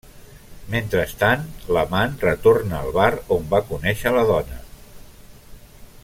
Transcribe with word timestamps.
Mentrestant, 0.75 1.43
l'amant 1.77 2.15
retorna 2.27 2.79
al 2.79 2.89
bar 2.95 3.11
on 3.39 3.45
va 3.55 3.63
conèixer 3.71 4.15
la 4.17 4.27
dona. 4.35 4.59